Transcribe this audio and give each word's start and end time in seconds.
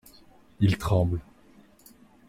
Il 0.59 0.79
tremble. 0.79 1.21